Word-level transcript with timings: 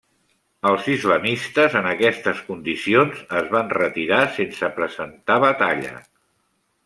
Els 0.67 0.85
islamistes 0.93 1.75
en 1.81 1.89
aquestes 1.89 2.41
condicions, 2.47 3.21
es 3.41 3.53
van 3.57 3.69
retirar 3.79 4.19
sense 4.39 4.71
presentar 4.79 5.37
batalla. 5.45 5.93